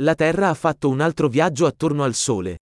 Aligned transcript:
La 0.00 0.14
Terra 0.14 0.48
ha 0.48 0.54
fatto 0.54 0.88
un 0.88 1.00
altro 1.00 1.26
viaggio 1.26 1.66
attorno 1.66 2.04
al 2.04 2.14
Sole. 2.14 2.62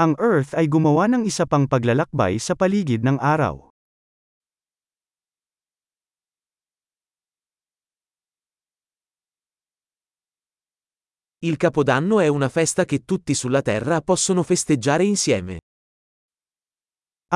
Ang 0.00 0.16
Earth 0.16 0.56
ay 0.56 0.64
gumawa 0.64 1.04
ng 1.12 1.28
isa 1.28 1.44
pang 1.44 1.68
paglalakbay 1.68 2.40
sa 2.40 2.56
paligid 2.56 3.04
ng 3.04 3.20
araw. 3.20 3.68
Il 11.44 11.60
Capodanno 11.60 12.24
è 12.24 12.32
una 12.32 12.48
festa 12.48 12.88
che 12.88 13.04
tutti 13.04 13.36
sulla 13.36 13.60
Terra 13.60 14.00
possono 14.00 14.40
festeggiare 14.40 15.04
insieme. 15.04 15.60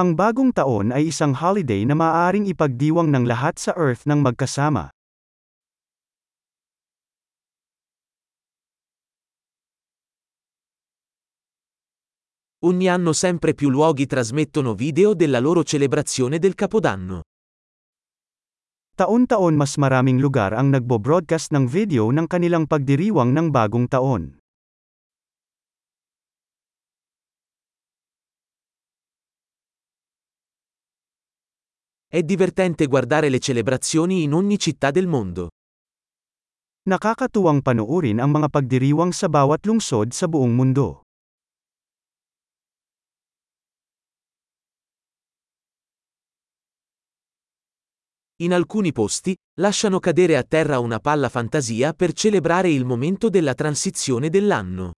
Ang 0.01 0.17
bagong 0.17 0.57
taon 0.57 0.89
ay 0.97 1.13
isang 1.13 1.37
holiday 1.37 1.85
na 1.85 1.93
maaaring 1.93 2.49
ipagdiwang 2.49 3.13
ng 3.13 3.29
lahat 3.29 3.61
sa 3.61 3.77
Earth 3.77 4.09
ng 4.09 4.25
magkasama. 4.25 4.89
Ogni 12.65 12.89
anno 12.89 13.13
sempre 13.13 13.53
più 13.53 13.69
luoghi 13.69 14.07
trasmettono 14.07 14.73
video 14.73 15.13
della 15.13 15.39
loro 15.39 15.63
celebrazione 15.63 16.39
del 16.39 16.55
Capodanno. 16.55 17.21
Taon-taon 18.97 19.53
mas 19.53 19.77
maraming 19.77 20.17
lugar 20.17 20.57
ang 20.57 20.73
nagbo-broadcast 20.73 21.53
ng 21.53 21.69
video 21.69 22.09
ng 22.09 22.25
kanilang 22.25 22.65
pagdiriwang 22.65 23.37
ng 23.37 23.53
bagong 23.53 23.85
taon. 23.85 24.41
È 32.09 32.23
divertente 32.25 32.87
guardare 32.87 33.29
le 33.29 33.45
celebrazioni 33.45 34.25
in 34.25 34.33
ogni 34.33 34.57
città 34.57 34.89
del 34.91 35.05
mondo. 35.05 35.53
Nakakatuwang 36.89 37.61
panoorin 37.61 38.25
ang 38.25 38.33
mga 38.33 38.49
pagdiriwang 38.49 39.13
sa 39.13 39.29
bawat 39.29 39.69
lungsod 39.69 40.17
sa 40.17 40.25
buong 40.25 40.57
mundo. 40.57 41.04
In 48.43 48.53
alcuni 48.53 48.91
posti, 48.91 49.33
lasciano 49.61 50.01
cadere 50.01 50.37
a 50.37 50.43
terra 50.43 50.81
una 50.81 50.99
palla 50.99 51.29
fantasia 51.29 51.93
per 51.93 52.13
celebrare 52.13 52.69
il 52.69 52.85
momento 52.85 53.29
della 53.29 53.55
transizione 53.55 54.29
dell'anno. 54.29 54.95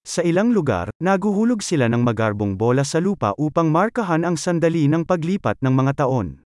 Sa 0.00 0.22
ilang 0.22 0.52
lugar, 0.52 0.86
naguhulog 1.02 1.58
sila 1.58 1.90
ng 1.90 1.98
magarbong 1.98 2.54
bola 2.54 2.84
sa 2.84 3.02
lupa 3.02 3.34
upang 3.42 3.74
markahan 3.74 4.22
ang 4.22 4.38
sandali 4.38 4.86
ng 4.86 5.02
paglipat 5.02 5.58
ng 5.66 5.74
mga 5.74 5.92
taon. 6.06 6.46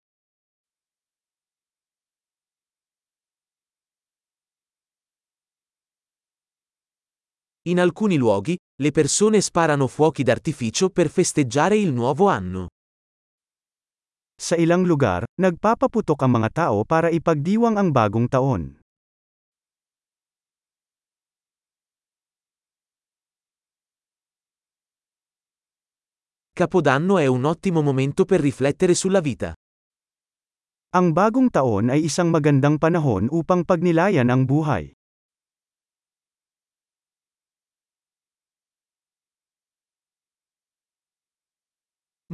In 7.64 7.80
alcuni 7.80 8.20
luoghi, 8.20 8.52
le 8.60 8.90
persone 8.90 9.40
sparano 9.40 9.88
fuochi 9.88 10.22
d'artificio 10.22 10.90
per 10.90 11.08
festeggiare 11.08 11.78
il 11.78 11.94
nuovo 11.94 12.28
anno. 12.28 12.73
Sa 14.44 14.60
ilang 14.60 14.84
lugar, 14.84 15.24
nagpapaputok 15.40 16.20
ang 16.20 16.36
mga 16.36 16.68
tao 16.68 16.84
para 16.84 17.08
ipagdiwang 17.08 17.80
ang 17.80 17.96
bagong 17.96 18.28
taon. 18.28 18.76
Capodanno 26.52 27.16
è 27.16 27.24
un 27.24 27.48
ottimo 27.48 27.80
momento 27.80 28.28
per 28.28 28.44
riflettere 28.44 28.92
sulla 28.92 29.24
vita. 29.24 29.56
Ang 30.92 31.16
bagong 31.16 31.48
taon 31.48 31.88
ay 31.88 32.04
isang 32.04 32.28
magandang 32.28 32.76
panahon 32.76 33.32
upang 33.32 33.64
pagnilayan 33.64 34.28
ang 34.28 34.44
buhay. 34.44 34.92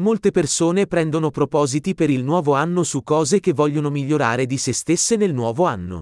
Molte 0.00 0.30
persone 0.30 0.86
prendono 0.86 1.28
propositi 1.28 1.92
per 1.92 2.08
il 2.08 2.24
nuovo 2.24 2.54
anno 2.54 2.84
su 2.84 3.02
cose 3.02 3.38
che 3.38 3.52
vogliono 3.52 3.90
migliorare 3.90 4.46
di 4.46 4.56
se 4.56 4.72
stesse 4.72 5.16
nel 5.16 5.34
nuovo 5.34 5.66
anno. 5.66 6.00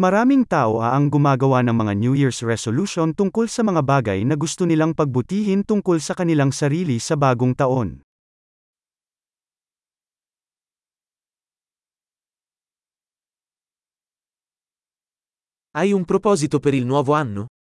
Maraming 0.00 0.48
tao 0.48 0.80
ang 0.80 1.12
gumagawa 1.12 1.60
ng 1.60 1.76
mga 1.76 1.92
New 1.92 2.16
Year's 2.16 2.40
resolution 2.40 3.12
tungkol 3.12 3.44
sa 3.44 3.60
mga 3.60 3.84
bagay 3.84 4.24
na 4.24 4.40
gusto 4.40 4.64
nilang 4.64 4.96
pagbutihin 4.96 5.68
tungkol 5.68 6.00
sa 6.00 6.16
kanilang 6.16 6.48
sarili 6.48 6.96
sa 6.96 7.12
bagong 7.12 7.52
taon. 7.52 8.00
Hai 15.76 15.92
un 15.92 16.08
proposito 16.08 16.56
per 16.56 16.72
il 16.72 16.88
nuovo 16.88 17.12
anno? 17.12 17.52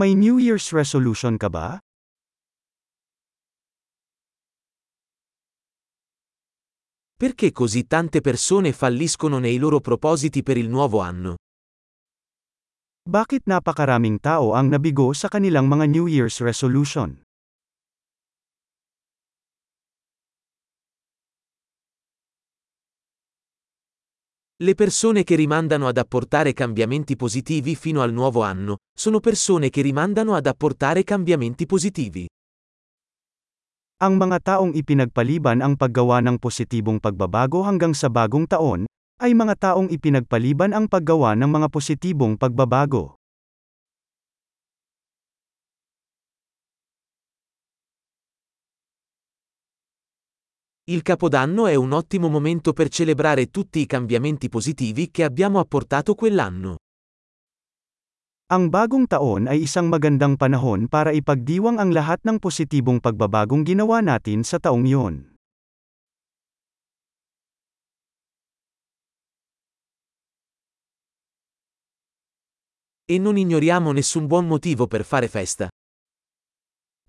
May 0.00 0.16
New 0.16 0.40
Year's 0.40 0.72
resolution 0.72 1.36
ka 1.36 1.52
ba? 1.52 1.76
Perché 7.16 7.50
così 7.50 7.86
tante 7.86 8.20
persone 8.20 8.74
falliscono 8.74 9.38
nei 9.38 9.56
loro 9.56 9.80
propositi 9.80 10.42
per 10.42 10.58
il 10.58 10.68
nuovo 10.68 11.00
anno? 11.00 11.36
Bakit 13.08 13.48
napakaraming 13.48 14.20
tao 14.20 14.52
ang 14.52 14.68
nabigo 14.68 15.16
sa 15.16 15.32
kanilang 15.32 15.64
mga 15.64 15.88
New 15.88 16.04
Year's 16.04 16.44
resolution? 16.44 17.16
Le 24.60 24.74
persone 24.74 25.24
che 25.24 25.36
rimandano 25.36 25.88
ad 25.88 25.96
apportare 25.96 26.52
cambiamenti 26.52 27.16
positivi 27.16 27.76
fino 27.76 28.02
al 28.02 28.12
nuovo 28.12 28.42
anno, 28.42 28.76
sono 28.92 29.20
persone 29.20 29.70
che 29.70 29.80
rimandano 29.80 30.34
ad 30.34 30.44
apportare 30.44 31.02
cambiamenti 31.02 31.64
positivi. 31.64 32.28
Ang 33.96 34.20
mga 34.20 34.44
taong 34.44 34.76
ipinagpaliban 34.76 35.64
ang 35.64 35.72
paggawa 35.72 36.20
ng 36.20 36.36
positibong 36.36 37.00
pagbabago 37.00 37.64
hanggang 37.64 37.96
sa 37.96 38.12
bagong 38.12 38.44
taon, 38.44 38.84
ay 39.24 39.32
mga 39.32 39.56
taong 39.56 39.88
ipinagpaliban 39.88 40.76
ang 40.76 40.84
paggawa 40.84 41.32
ng 41.32 41.48
mga 41.48 41.72
positibong 41.72 42.36
pagbabago. 42.36 43.16
Il 50.92 51.00
Capodanno 51.00 51.64
è 51.64 51.72
un 51.72 51.96
ottimo 51.96 52.28
momento 52.28 52.76
per 52.76 52.92
celebrare 52.92 53.48
tutti 53.48 53.80
i 53.80 53.88
cambiamenti 53.88 54.52
positivi 54.52 55.08
che 55.08 55.24
abbiamo 55.24 55.56
apportato 55.56 56.12
quell'anno. 56.12 56.84
Ang 58.46 58.70
bagong 58.70 59.10
taon 59.10 59.50
ay 59.50 59.66
isang 59.66 59.90
magandang 59.90 60.38
panahon 60.38 60.86
para 60.86 61.10
ipagdiwang 61.10 61.82
ang 61.82 61.90
lahat 61.90 62.22
ng 62.22 62.38
positibong 62.38 63.02
pagbabagong 63.02 63.66
ginawa 63.66 63.98
natin 63.98 64.46
sa 64.46 64.62
taong 64.62 64.86
iyon. 64.86 65.34
E 73.10 73.18
non 73.18 73.34
ignoriamo 73.34 73.90
nessun 73.90 74.30
buon 74.30 74.46
motivo 74.46 74.86
per 74.86 75.02
fare 75.02 75.26
festa. 75.26 75.66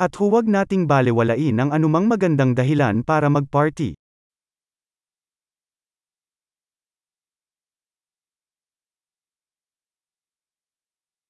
At 0.01 0.17
huwag 0.17 0.49
nating 0.49 0.89
balewalain 0.89 1.61
ang 1.61 1.69
anumang 1.69 2.09
magandang 2.09 2.57
dahilan 2.57 3.05
para 3.05 3.29
magparty. 3.29 3.93